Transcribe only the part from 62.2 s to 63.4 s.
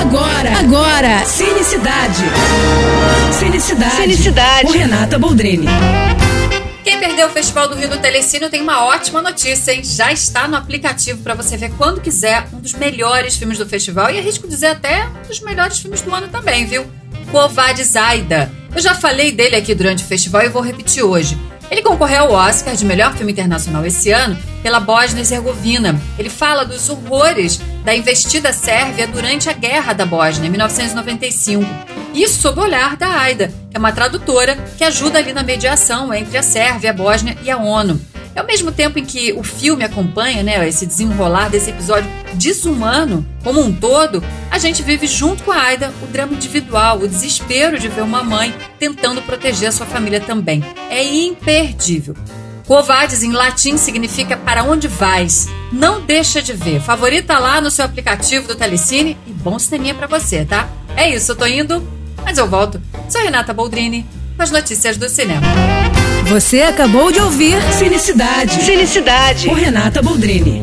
mas eu volto. Sou